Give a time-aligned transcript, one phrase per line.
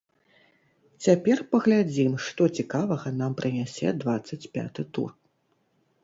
[1.07, 5.09] Цяпер паглядзім, што цікавага нам прынясе дваццаць пяты тур!